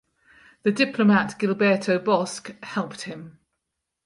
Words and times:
The 0.63 0.71
diplomat 0.71 1.37
Gilberto 1.37 2.03
Bosques 2.03 2.53
helped 2.63 3.01
him. 3.01 3.37